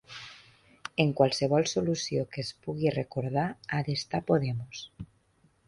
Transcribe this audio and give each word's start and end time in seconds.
En 1.03 1.11
qualsevol 1.19 1.67
solució 1.73 2.25
que 2.33 2.43
es 2.45 2.51
pugui 2.65 2.95
recordar 2.97 3.47
ha 3.79 3.85
d’estar 3.91 4.25
Podemos. 4.33 4.85